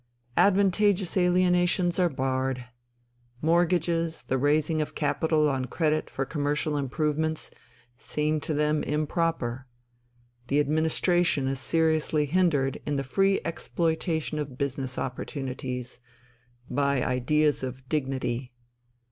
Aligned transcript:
Advantageous 0.37 1.15
alienations 1.15 1.99
are 1.99 2.09
barred. 2.09 2.65
Mortgages, 3.39 4.23
the 4.23 4.37
raising 4.39 4.81
of 4.81 4.95
capital 4.95 5.47
on 5.47 5.65
credit 5.65 6.09
for 6.09 6.25
commercial 6.25 6.75
improvements, 6.75 7.51
seem 7.99 8.39
to 8.39 8.55
them 8.55 8.81
improper. 8.81 9.67
The 10.47 10.59
administration 10.59 11.47
is 11.47 11.59
seriously 11.59 12.25
hindered 12.25 12.81
in 12.83 12.95
the 12.95 13.03
free 13.03 13.41
exploitation 13.45 14.39
of 14.39 14.57
business 14.57 14.97
opportunities 14.97 15.99
by 16.67 17.03
ideas 17.03 17.61
of 17.61 17.87
dignity. 17.87 18.53